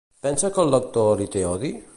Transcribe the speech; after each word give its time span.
Pensa 0.27 0.49
que 0.55 0.63
el 0.65 0.73
lector 0.77 1.13
li 1.21 1.31
té 1.37 1.47
odi? 1.55 1.75